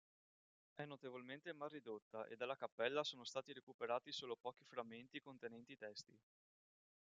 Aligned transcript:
È 0.73 0.83
notevolmente 0.83 1.53
malridotta 1.53 2.25
e 2.25 2.35
dalla 2.35 2.55
cappella 2.55 3.03
sono 3.03 3.23
stati 3.23 3.53
recuperati 3.53 4.11
solo 4.11 4.35
pochi 4.35 4.65
frammenti 4.65 5.19
contenenti 5.21 5.77
testi. 5.77 6.19